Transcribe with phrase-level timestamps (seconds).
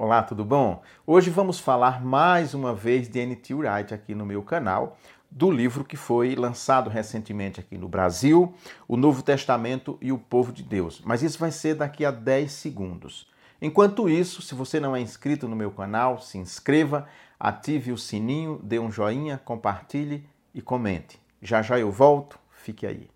[0.00, 0.80] Olá, tudo bom?
[1.04, 3.52] Hoje vamos falar mais uma vez de N.T.
[3.52, 4.96] Wright aqui no meu canal,
[5.28, 8.54] do livro que foi lançado recentemente aqui no Brasil,
[8.86, 11.02] O Novo Testamento e o Povo de Deus.
[11.04, 13.28] Mas isso vai ser daqui a 10 segundos.
[13.60, 18.60] Enquanto isso, se você não é inscrito no meu canal, se inscreva, ative o sininho,
[18.62, 20.24] dê um joinha, compartilhe
[20.54, 21.20] e comente.
[21.42, 23.10] Já já eu volto, fique aí.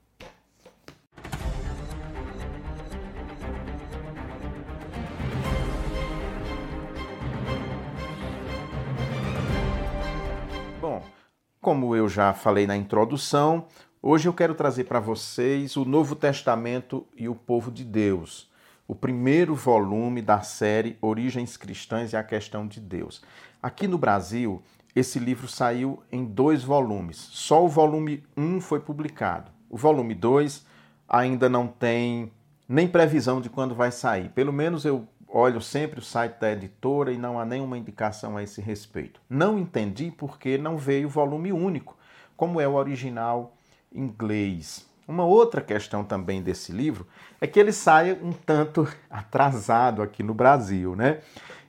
[11.63, 13.67] Como eu já falei na introdução,
[14.03, 18.51] hoje eu quero trazer para vocês o Novo Testamento e o Povo de Deus,
[18.89, 23.23] o primeiro volume da série Origens Cristãs e a Questão de Deus.
[23.63, 24.61] Aqui no Brasil,
[24.93, 27.17] esse livro saiu em dois volumes.
[27.31, 29.53] Só o volume 1 foi publicado.
[29.71, 30.67] O volume 2
[31.09, 32.33] ainda não tem
[32.69, 34.31] nem previsão de quando vai sair.
[34.31, 38.43] Pelo menos eu olho sempre o site da editora e não há nenhuma indicação a
[38.43, 39.21] esse respeito.
[39.29, 41.97] Não entendi porque não veio volume único,
[42.37, 43.57] como é o original
[43.95, 44.87] inglês.
[45.09, 47.07] Uma outra questão também desse livro
[47.41, 51.21] é que ele sai um tanto atrasado aqui no Brasil, né?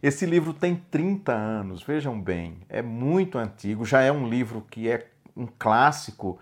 [0.01, 4.89] Esse livro tem 30 anos, vejam bem, é muito antigo, já é um livro que
[4.89, 6.37] é um clássico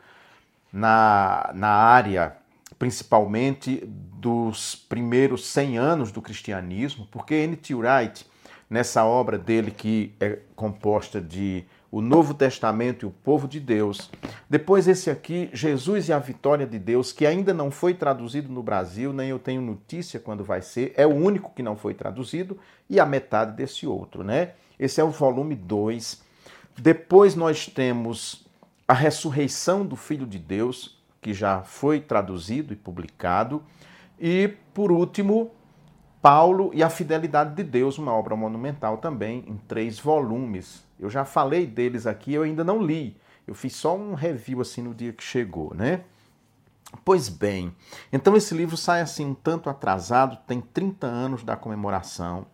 [0.74, 2.41] na, na área
[2.82, 7.76] principalmente dos primeiros 100 anos do cristianismo, porque N.T.
[7.76, 8.26] Wright,
[8.68, 14.10] nessa obra dele que é composta de o Novo Testamento e o Povo de Deus,
[14.50, 18.64] depois esse aqui, Jesus e a Vitória de Deus, que ainda não foi traduzido no
[18.64, 22.58] Brasil, nem eu tenho notícia quando vai ser, é o único que não foi traduzido,
[22.90, 24.54] e a metade desse outro, né?
[24.80, 26.20] Esse é o volume 2.
[26.80, 28.44] Depois nós temos
[28.88, 33.64] a ressurreição do Filho de Deus, que já foi traduzido e publicado.
[34.20, 35.52] E, por último,
[36.22, 40.84] Paulo e a Fidelidade de Deus, uma obra monumental também, em três volumes.
[41.00, 43.16] Eu já falei deles aqui, eu ainda não li.
[43.48, 46.02] Eu fiz só um review assim no dia que chegou, né?
[47.06, 47.74] Pois bem,
[48.12, 52.46] então esse livro sai assim um tanto atrasado, tem 30 anos da comemoração,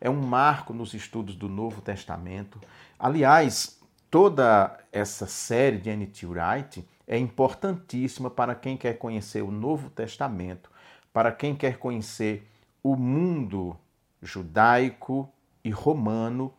[0.00, 2.60] é um marco nos estudos do Novo Testamento.
[2.98, 3.80] Aliás,
[4.14, 6.24] toda essa série de N.T.
[6.24, 10.70] Wright é importantíssima para quem quer conhecer o Novo Testamento,
[11.12, 12.48] para quem quer conhecer
[12.80, 13.76] o mundo
[14.22, 15.28] judaico
[15.64, 16.54] e romano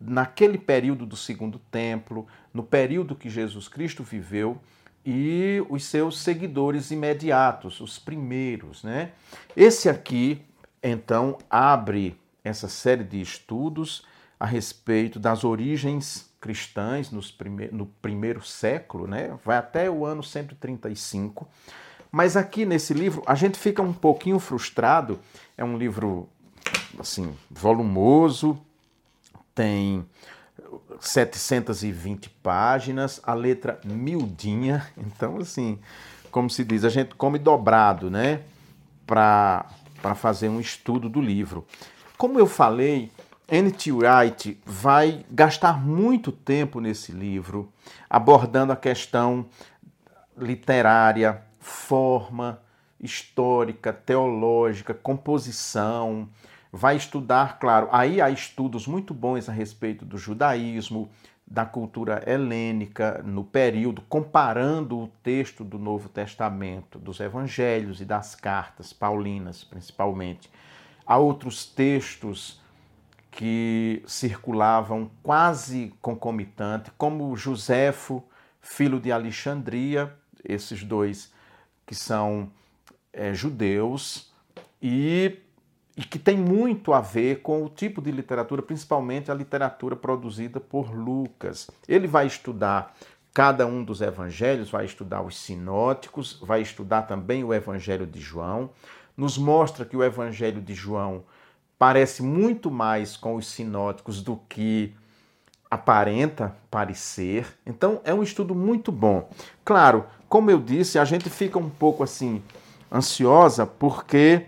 [0.00, 2.24] naquele período do Segundo Templo,
[2.54, 4.56] no período que Jesus Cristo viveu
[5.04, 9.10] e os seus seguidores imediatos, os primeiros, né?
[9.56, 10.40] Esse aqui,
[10.80, 14.06] então, abre essa série de estudos
[14.38, 19.36] a respeito das origens cristãs prime no primeiro século, né?
[19.44, 21.48] vai até o ano 135.
[22.12, 25.18] Mas aqui nesse livro a gente fica um pouquinho frustrado.
[25.58, 26.28] É um livro
[27.00, 28.56] assim volumoso,
[29.52, 30.06] tem
[31.00, 34.86] 720 páginas, a letra miudinha.
[34.96, 35.80] Então assim,
[36.30, 38.42] como se diz, a gente come dobrado, né?
[39.04, 39.66] Para
[40.00, 41.66] para fazer um estudo do livro.
[42.16, 43.10] Como eu falei,
[43.48, 43.92] N.T.
[43.92, 47.72] Wright vai gastar muito tempo nesse livro
[48.10, 49.46] abordando a questão
[50.36, 52.60] literária, forma,
[53.00, 56.28] histórica, teológica, composição.
[56.72, 61.08] Vai estudar, claro, aí há estudos muito bons a respeito do judaísmo,
[61.46, 68.34] da cultura helênica no período, comparando o texto do Novo Testamento, dos evangelhos e das
[68.34, 70.50] cartas paulinas, principalmente,
[71.06, 72.60] a outros textos
[73.36, 78.24] que circulavam quase concomitante, como Joséfo,
[78.62, 80.10] filho de Alexandria,
[80.42, 81.30] esses dois
[81.84, 82.50] que são
[83.12, 84.32] é, judeus,
[84.80, 85.38] e,
[85.94, 90.58] e que tem muito a ver com o tipo de literatura, principalmente a literatura produzida
[90.58, 91.70] por Lucas.
[91.86, 92.96] Ele vai estudar
[93.34, 98.70] cada um dos evangelhos, vai estudar os sinóticos, vai estudar também o evangelho de João,
[99.14, 101.22] nos mostra que o evangelho de João
[101.78, 104.94] parece muito mais com os sinóticos do que
[105.70, 107.46] aparenta parecer.
[107.66, 109.28] Então é um estudo muito bom.
[109.64, 112.42] Claro, como eu disse, a gente fica um pouco assim
[112.90, 114.46] ansiosa porque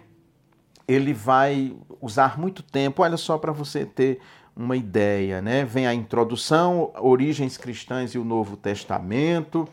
[0.86, 3.02] ele vai usar muito tempo.
[3.02, 4.20] Olha só para você ter
[4.56, 5.64] uma ideia, né?
[5.64, 9.68] Vem a introdução, origens cristãs e o Novo Testamento,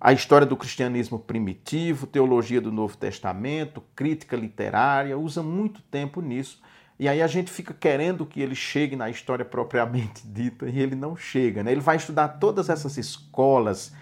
[0.00, 6.62] a história do cristianismo primitivo, teologia do Novo Testamento, crítica literária, usa muito tempo nisso.
[6.98, 10.94] E aí a gente fica querendo que ele chegue na história propriamente dita e ele
[10.94, 11.62] não chega.
[11.62, 11.72] Né?
[11.72, 13.92] Ele vai estudar todas essas escolas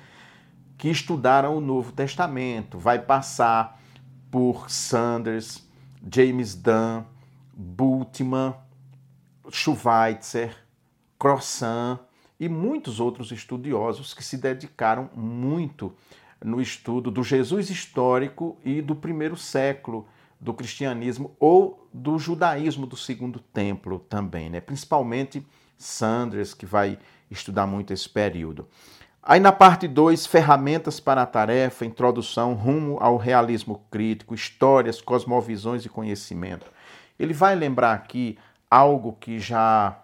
[0.76, 3.80] que estudaram o Novo Testamento, vai passar
[4.30, 5.66] por Sanders,
[6.12, 7.04] James Dunn,
[7.54, 8.54] Bultmann,
[9.50, 10.56] Schweitzer,
[11.18, 12.00] Croissant
[12.40, 15.94] e muitos outros estudiosos que se dedicaram muito
[16.44, 20.08] no estudo do Jesus histórico e do primeiro século
[20.42, 24.60] do cristianismo ou do judaísmo do segundo templo também, né?
[24.60, 25.46] principalmente
[25.78, 26.98] Sanders, que vai
[27.30, 28.66] estudar muito esse período.
[29.22, 35.84] Aí na parte 2, ferramentas para a tarefa, introdução rumo ao realismo crítico, histórias, cosmovisões
[35.84, 36.66] e conhecimento.
[37.16, 38.36] Ele vai lembrar aqui
[38.68, 39.96] algo que já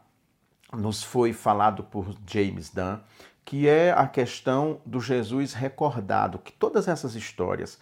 [0.73, 2.99] nos foi falado por James Dunn,
[3.45, 7.81] que é a questão do Jesus recordado, que todas essas histórias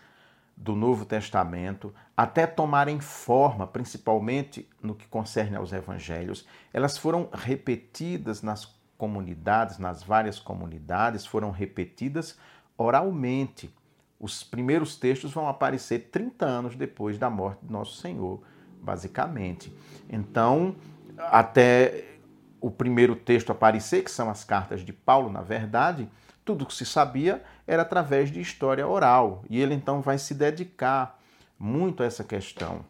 [0.56, 8.42] do Novo Testamento, até tomarem forma, principalmente no que concerne aos evangelhos, elas foram repetidas
[8.42, 12.38] nas comunidades, nas várias comunidades, foram repetidas
[12.78, 13.72] oralmente.
[14.18, 18.42] Os primeiros textos vão aparecer 30 anos depois da morte de nosso Senhor,
[18.80, 19.70] basicamente.
[20.08, 20.74] Então,
[21.18, 22.16] até
[22.60, 26.08] o primeiro texto aparecer, que são as cartas de Paulo, na verdade,
[26.46, 29.44] tudo que se sabia era através de história oral.
[29.50, 31.18] E ele então vai se dedicar
[31.58, 32.84] muito a essa questão.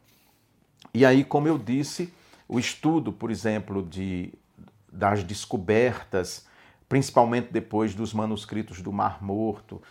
[0.93, 2.13] E aí, como eu disse,
[2.47, 4.33] o estudo, por exemplo, de,
[4.93, 6.47] das descobertas,
[6.89, 9.83] principalmente depois dos manuscritos do Mar Morto,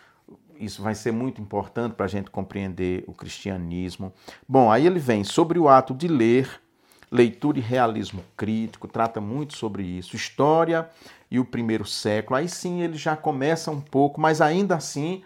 [0.58, 4.14] isso vai ser muito importante para a gente compreender o cristianismo.
[4.48, 6.62] Bom, aí ele vem sobre o ato de ler
[7.12, 10.16] Leitura e realismo crítico, trata muito sobre isso.
[10.16, 10.90] História
[11.30, 12.38] e o primeiro século.
[12.38, 15.24] Aí sim ele já começa um pouco, mas ainda assim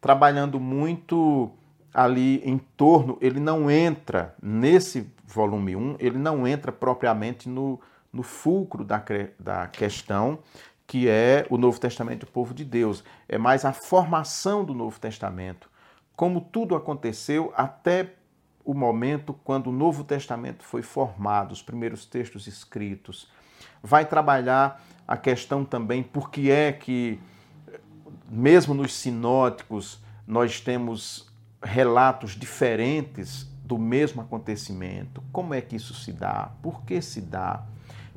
[0.00, 1.50] trabalhando muito
[1.94, 7.80] ali em torno, ele não entra nesse volume 1, ele não entra propriamente no,
[8.12, 9.02] no fulcro da,
[9.38, 10.38] da questão,
[10.86, 13.04] que é o Novo Testamento e o povo de Deus.
[13.28, 15.70] É mais a formação do Novo Testamento,
[16.16, 18.14] como tudo aconteceu até
[18.64, 23.28] o momento quando o Novo Testamento foi formado, os primeiros textos escritos.
[23.82, 24.80] Vai trabalhar
[25.12, 27.20] a questão também por que é que,
[28.30, 31.30] mesmo nos sinóticos, nós temos
[31.62, 35.22] relatos diferentes do mesmo acontecimento.
[35.30, 36.52] Como é que isso se dá?
[36.62, 37.62] Por que se dá?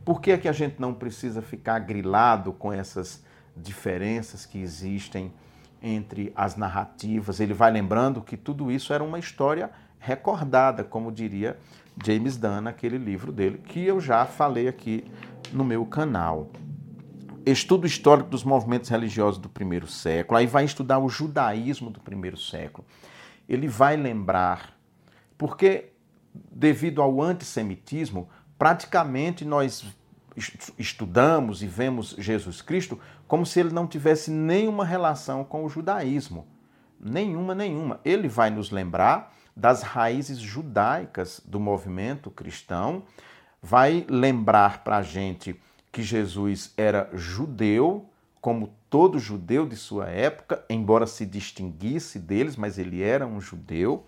[0.06, 3.22] Por que é que a gente não precisa ficar grilado com essas
[3.58, 5.34] diferenças que existem
[5.84, 7.42] entre as narrativas?
[7.42, 9.70] Ele vai lembrando que tudo isso era uma história
[10.00, 11.60] recordada, como diria
[12.02, 15.04] James Dunn naquele livro dele, que eu já falei aqui
[15.52, 16.50] no meu canal.
[17.46, 22.38] Estudo histórico dos movimentos religiosos do primeiro século, aí vai estudar o judaísmo do primeiro
[22.38, 22.86] século.
[23.48, 24.76] Ele vai lembrar,
[25.38, 25.92] porque
[26.52, 28.28] devido ao antissemitismo,
[28.58, 29.86] praticamente nós
[30.78, 36.48] estudamos e vemos Jesus Cristo como se ele não tivesse nenhuma relação com o judaísmo.
[37.00, 38.00] Nenhuma, nenhuma.
[38.04, 43.04] Ele vai nos lembrar das raízes judaicas do movimento cristão,
[43.62, 45.60] vai lembrar para a gente
[45.96, 48.10] que Jesus era judeu,
[48.42, 54.06] como todo judeu de sua época, embora se distinguisse deles, mas ele era um judeu.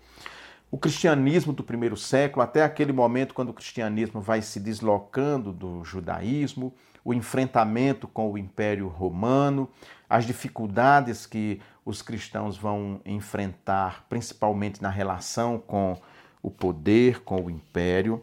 [0.70, 5.82] O cristianismo do primeiro século, até aquele momento quando o cristianismo vai se deslocando do
[5.82, 9.66] judaísmo, o enfrentamento com o Império Romano,
[10.10, 15.96] as dificuldades que os cristãos vão enfrentar, principalmente na relação com
[16.42, 18.22] o poder, com o império.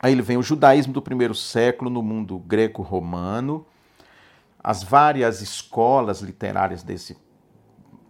[0.00, 3.66] Aí ele vem o judaísmo do primeiro século no mundo greco-romano,
[4.62, 7.16] as várias escolas literárias desse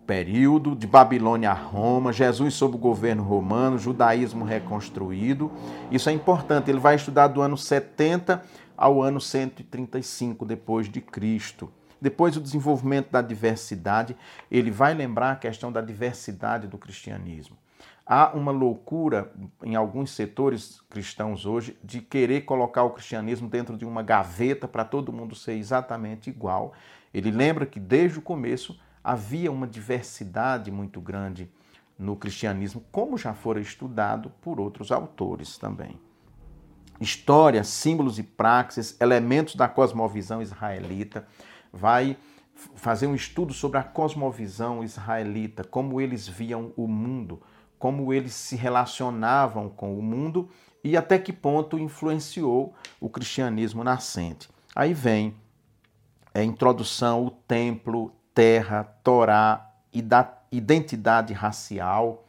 [0.07, 5.51] período, de Babilônia a Roma, Jesus sob o governo romano, judaísmo reconstruído.
[5.91, 8.43] Isso é importante, ele vai estudar do ano 70
[8.77, 11.71] ao ano 135 depois de Cristo.
[12.01, 14.17] Depois, o desenvolvimento da diversidade,
[14.51, 17.57] ele vai lembrar a questão da diversidade do cristianismo.
[18.09, 19.33] Há uma loucura
[19.65, 24.85] em alguns setores cristãos hoje de querer colocar o cristianismo dentro de uma gaveta para
[24.85, 26.73] todo mundo ser exatamente igual.
[27.13, 31.51] Ele lembra que desde o começo havia uma diversidade muito grande
[31.99, 35.99] no cristianismo, como já fora estudado por outros autores também.
[37.01, 41.27] História, símbolos e praxes, elementos da cosmovisão israelita
[41.73, 42.17] vai
[42.77, 47.43] fazer um estudo sobre a cosmovisão israelita, como eles viam o mundo,
[47.79, 50.49] como eles se relacionavam com o mundo
[50.83, 54.49] e até que ponto influenciou o cristianismo nascente.
[54.75, 55.35] Aí vem
[56.33, 59.73] a introdução, o templo, terra, Torá,
[60.53, 62.25] identidade racial,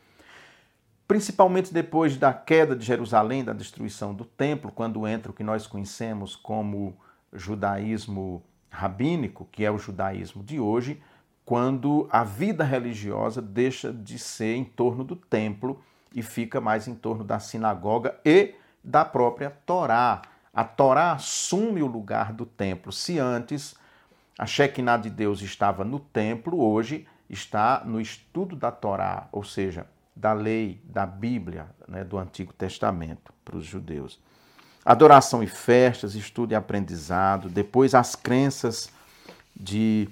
[1.07, 5.67] principalmente depois da queda de Jerusalém, da destruição do templo, quando entra o que nós
[5.67, 6.97] conhecemos como
[7.33, 11.01] judaísmo rabínico, que é o judaísmo de hoje,
[11.47, 15.81] quando a vida religiosa deixa de ser em torno do templo
[16.13, 20.23] e fica mais em torno da sinagoga e da própria Torá,
[20.53, 22.91] A Torá assume o lugar do templo.
[22.91, 23.77] Se antes
[24.37, 29.87] a Shekinah de Deus estava no templo, hoje está no estudo da Torá, ou seja,
[30.13, 34.19] da lei, da Bíblia, né, do Antigo Testamento para os judeus.
[34.83, 38.91] Adoração e festas, estudo e aprendizado, depois as crenças
[39.55, 40.09] de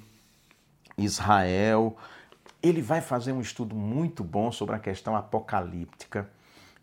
[0.98, 1.96] Israel.
[2.62, 6.30] Ele vai fazer um estudo muito bom sobre a questão apocalíptica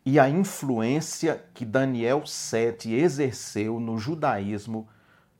[0.04, 4.88] e a influência que Daniel 7 exerceu no judaísmo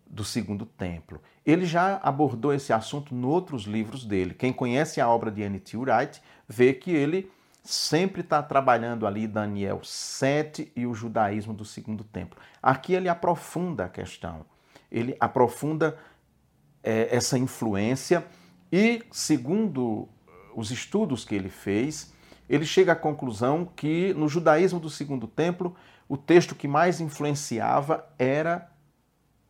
[0.07, 1.21] do Segundo Templo.
[1.45, 4.35] Ele já abordou esse assunto em outros livros dele.
[4.35, 5.77] Quem conhece a obra de N.T.
[5.77, 7.31] Wright vê que ele
[7.63, 12.39] sempre está trabalhando ali Daniel 7 e o judaísmo do Segundo Templo.
[12.63, 14.45] Aqui ele aprofunda a questão,
[14.91, 15.97] ele aprofunda
[16.83, 18.25] é, essa influência
[18.73, 20.09] e, segundo
[20.57, 22.13] os estudos que ele fez,
[22.49, 25.77] ele chega à conclusão que no judaísmo do Segundo Templo,
[26.09, 28.71] o texto que mais influenciava era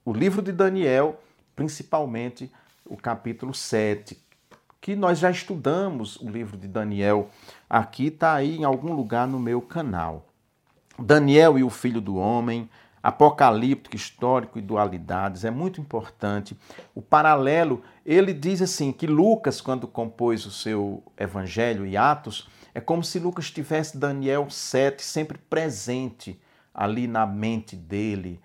[0.05, 1.21] o livro de Daniel,
[1.55, 2.51] principalmente
[2.85, 4.21] o capítulo 7,
[4.81, 7.31] que nós já estudamos o livro de Daniel.
[7.71, 10.27] Aqui está aí em algum lugar no meu canal.
[10.99, 12.69] Daniel e o Filho do Homem,
[13.03, 16.57] apocalíptico, histórico e dualidades, é muito importante.
[16.95, 22.81] O paralelo, ele diz assim que Lucas, quando compôs o seu Evangelho e Atos, é
[22.81, 26.41] como se Lucas tivesse Daniel 7 sempre presente
[26.75, 28.41] ali na mente dele,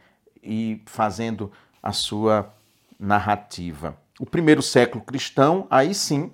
[0.48, 1.52] e fazendo
[1.84, 2.54] a sua
[2.98, 3.98] narrativa.
[4.20, 6.32] O primeiro século cristão, aí sim,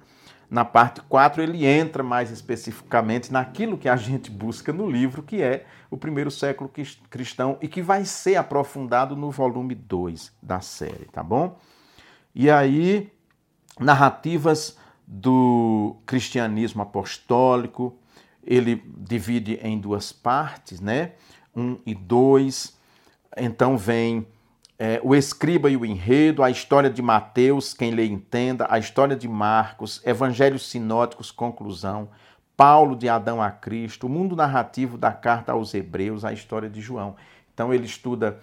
[0.50, 5.42] na parte 4, ele entra mais especificamente naquilo que a gente busca no livro, que
[5.42, 6.72] é o primeiro século
[7.10, 11.58] cristão e que vai ser aprofundado no volume 2 da série, tá bom?
[12.36, 13.12] E aí,
[13.80, 17.98] narrativas do cristianismo apostólico,
[18.44, 21.14] ele divide em duas partes, né?
[21.56, 22.78] Um e dois
[23.38, 24.28] então vem
[24.78, 29.16] é, o escriba e o enredo, a história de Mateus, quem lê entenda, a história
[29.16, 32.10] de Marcos, evangelhos sinóticos, conclusão,
[32.58, 36.82] Paulo de Adão a Cristo, o mundo narrativo da carta aos Hebreus, a história de
[36.82, 37.16] João.
[37.54, 38.40] Então ele estuda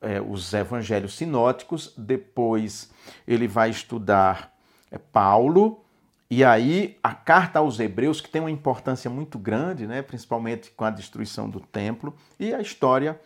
[0.00, 2.90] é, os evangelhos sinóticos, depois
[3.26, 4.52] ele vai estudar
[4.90, 5.84] é, Paulo,
[6.30, 10.84] e aí a carta aos Hebreus, que tem uma importância muito grande, né, principalmente com
[10.84, 13.20] a destruição do templo, e a história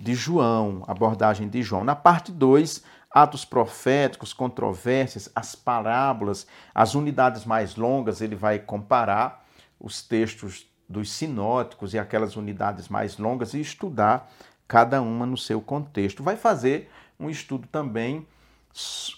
[0.00, 1.84] de João, abordagem de João.
[1.84, 9.44] Na parte 2, atos proféticos, controvérsias, as parábolas, as unidades mais longas, ele vai comparar
[9.78, 14.32] os textos dos sinóticos e aquelas unidades mais longas e estudar
[14.66, 16.22] cada uma no seu contexto.
[16.22, 18.26] Vai fazer um estudo também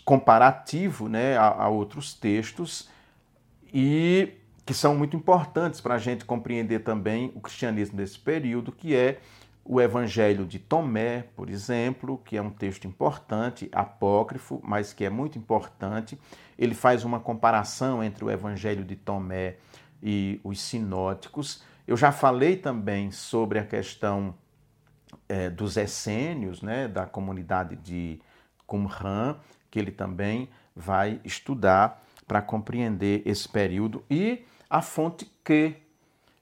[0.04, 2.88] comparativo né, a, a outros textos
[3.72, 4.32] e
[4.66, 9.20] que são muito importantes para a gente compreender também o cristianismo desse período, que é
[9.64, 15.10] o Evangelho de Tomé, por exemplo, que é um texto importante, apócrifo, mas que é
[15.10, 16.18] muito importante.
[16.58, 19.56] Ele faz uma comparação entre o Evangelho de Tomé
[20.02, 21.62] e os sinóticos.
[21.86, 24.34] Eu já falei também sobre a questão
[25.28, 28.20] é, dos essênios, né, da comunidade de
[28.66, 29.36] Qumran,
[29.70, 35.76] que ele também vai estudar para compreender esse período, e a fonte que.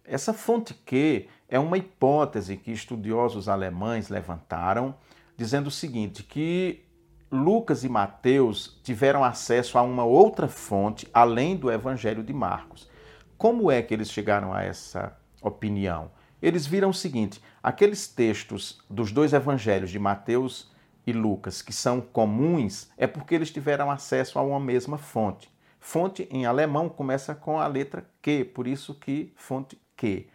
[0.04, 4.94] Essa fonte que é uma hipótese que estudiosos alemães levantaram,
[5.36, 6.84] dizendo o seguinte: que
[7.30, 12.88] Lucas e Mateus tiveram acesso a uma outra fonte além do Evangelho de Marcos.
[13.36, 16.12] Como é que eles chegaram a essa opinião?
[16.40, 20.70] Eles viram o seguinte: aqueles textos dos dois evangelhos de Mateus
[21.04, 25.50] e Lucas que são comuns é porque eles tiveram acesso a uma mesma fonte.
[25.80, 30.28] Fonte em alemão começa com a letra Q, por isso que fonte Q.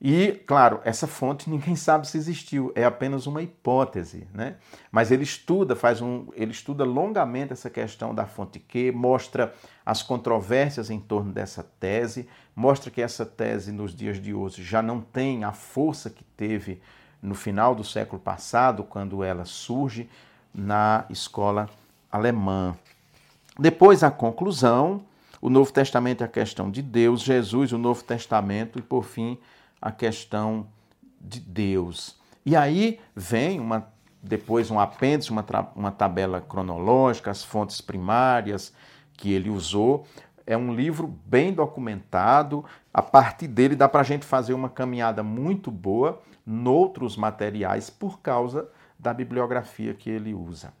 [0.00, 4.56] E, claro, essa fonte ninguém sabe se existiu, é apenas uma hipótese, né?
[4.92, 9.52] Mas ele estuda, faz um, ele estuda longamente essa questão da fonte Q, mostra
[9.84, 14.80] as controvérsias em torno dessa tese, mostra que essa tese nos dias de hoje já
[14.80, 16.80] não tem a força que teve
[17.20, 20.08] no final do século passado, quando ela surge
[20.54, 21.68] na escola
[22.10, 22.76] alemã.
[23.58, 25.02] Depois a conclusão,
[25.40, 29.36] o Novo Testamento é a questão de Deus, Jesus, o Novo Testamento e por fim
[29.80, 30.66] a questão
[31.20, 32.18] de Deus.
[32.44, 33.88] E aí vem uma
[34.22, 35.44] depois um apêndice, uma,
[35.74, 38.72] uma tabela cronológica, as fontes primárias
[39.14, 40.06] que ele usou.
[40.46, 42.64] É um livro bem documentado.
[42.92, 48.20] A partir dele dá para a gente fazer uma caminhada muito boa noutros materiais por
[48.20, 48.68] causa
[48.98, 50.72] da bibliografia que ele usa.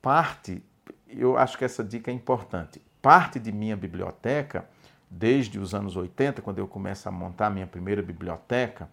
[0.00, 0.62] Parte,
[1.08, 2.80] eu acho que essa dica é importante.
[3.02, 4.68] Parte de minha biblioteca
[5.18, 8.88] desde os anos 80, quando eu começo a montar minha primeira biblioteca,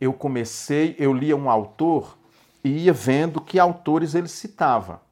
[0.00, 2.16] eu comecei, eu lia um autor
[2.64, 5.02] e ia vendo que autores ele citava.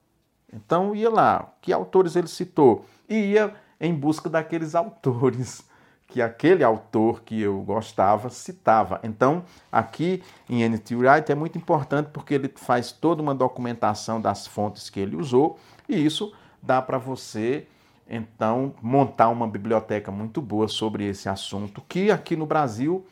[0.53, 5.63] Então ia lá, que autores ele citou, e ia em busca daqueles autores
[6.09, 8.99] que aquele autor que eu gostava citava.
[9.03, 10.97] Então, aqui em N.T.
[10.97, 15.59] Wright é muito importante porque ele faz toda uma documentação das fontes que ele usou
[15.87, 17.67] e isso dá para você
[18.09, 23.07] então montar uma biblioteca muito boa sobre esse assunto que aqui no Brasil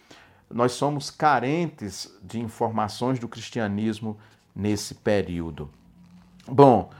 [0.51, 4.17] nós somos carentes de informações do cristianismo
[4.55, 5.69] nesse período.
[6.49, 6.91] Bom,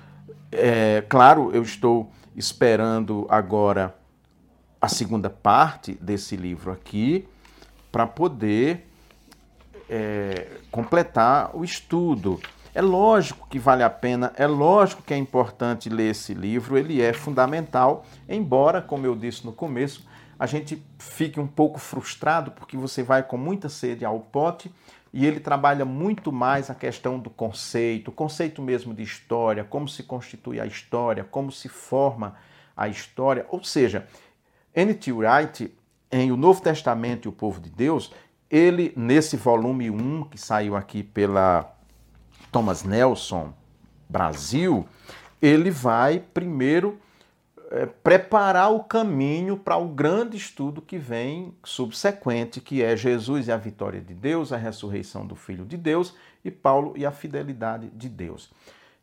[0.51, 3.97] é claro, eu estou esperando agora
[4.81, 7.27] a segunda parte desse livro aqui
[7.91, 8.87] para poder
[9.89, 12.41] é, completar o estudo.
[12.77, 17.01] É lógico que vale a pena, é lógico que é importante ler esse livro, ele
[17.01, 20.07] é fundamental, embora, como eu disse no começo,
[20.39, 24.71] a gente fique um pouco frustrado porque você vai com muita sede ao pote
[25.11, 29.89] e ele trabalha muito mais a questão do conceito, o conceito mesmo de história, como
[29.89, 32.37] se constitui a história, como se forma
[32.77, 33.47] a história.
[33.49, 34.07] Ou seja,
[34.75, 35.13] N.T.
[35.13, 35.75] Wright,
[36.13, 38.13] em O Novo Testamento e o Povo de Deus,
[38.51, 41.75] ele, nesse volume 1, que saiu aqui pela
[42.57, 43.53] Thomas Nelson
[44.09, 44.89] Brasil,
[45.43, 46.99] ele vai primeiro
[47.71, 53.53] é, preparar o caminho para o grande estudo que vem subsequente, que é Jesus e
[53.53, 57.91] a vitória de Deus, a ressurreição do Filho de Deus e Paulo e a fidelidade
[57.91, 58.51] de Deus.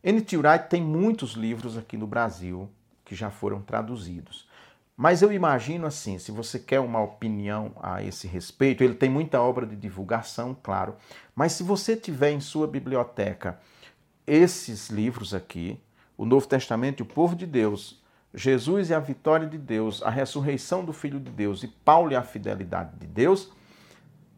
[0.03, 0.35] N.T.
[0.35, 2.67] Wright tem muitos livros aqui no Brasil
[3.05, 4.47] que já foram traduzidos.
[4.95, 9.41] Mas eu imagino assim, se você quer uma opinião a esse respeito, ele tem muita
[9.41, 10.95] obra de divulgação, claro,
[11.35, 13.59] mas se você tiver em sua biblioteca
[14.25, 15.79] esses livros aqui,
[16.15, 18.01] o Novo Testamento e o Povo de Deus,
[18.35, 22.15] Jesus e a vitória de Deus, a ressurreição do Filho de Deus e Paulo e
[22.15, 23.51] a fidelidade de Deus,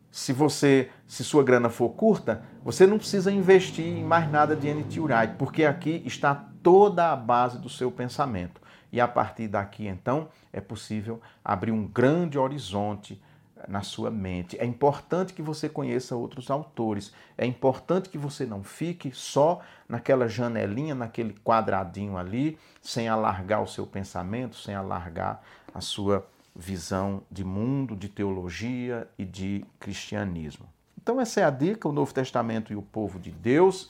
[0.10, 4.66] se você, se sua grana for curta, você não precisa investir em mais nada de
[4.66, 5.02] N.T.
[5.02, 6.34] Wright, porque aqui está
[6.64, 8.62] toda a base do seu pensamento.
[8.96, 13.22] E a partir daqui, então, é possível abrir um grande horizonte
[13.68, 14.58] na sua mente.
[14.58, 17.14] É importante que você conheça outros autores.
[17.38, 23.68] É importante que você não fique só naquela janelinha, naquele quadradinho ali, sem alargar o
[23.68, 25.42] seu pensamento, sem alargar
[25.74, 30.70] a sua visão de mundo, de teologia e de cristianismo.
[30.98, 33.90] Então, essa é a dica: o Novo Testamento e o povo de Deus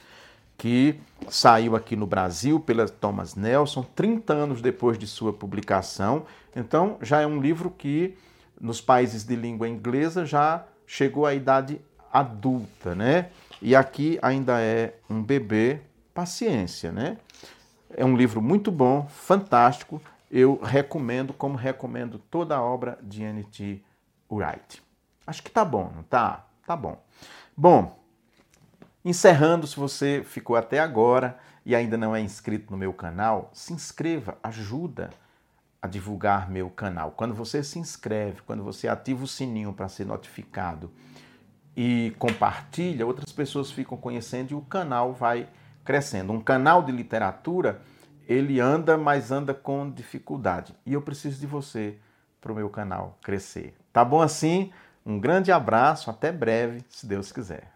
[0.58, 6.26] que saiu aqui no Brasil pela Thomas Nelson, 30 anos depois de sua publicação.
[6.56, 8.18] Então, já é um livro que
[8.60, 13.30] nos países de língua inglesa já chegou à idade adulta, né?
[13.62, 15.82] E aqui ainda é um bebê,
[16.14, 17.18] paciência, né?
[17.90, 20.02] É um livro muito bom, fantástico.
[20.32, 23.82] Eu recomendo, como recomendo toda a obra de N.T.
[24.32, 24.82] Wright.
[25.28, 26.46] Acho que tá bom, não tá?
[26.66, 27.02] Tá bom.
[27.56, 27.98] Bom,
[29.06, 33.72] Encerrando, se você ficou até agora e ainda não é inscrito no meu canal, se
[33.72, 35.12] inscreva, ajuda
[35.80, 37.12] a divulgar meu canal.
[37.12, 40.90] Quando você se inscreve, quando você ativa o sininho para ser notificado
[41.78, 45.48] e compartilha, outras pessoas ficam conhecendo e o canal vai
[45.84, 46.34] crescendo.
[46.34, 47.82] Um canal de literatura,
[48.28, 50.74] ele anda, mas anda com dificuldade.
[50.84, 52.00] E eu preciso de você
[52.42, 53.76] para o meu canal crescer.
[53.94, 54.72] Tá bom assim?
[55.06, 57.75] Um grande abraço, até breve, se Deus quiser.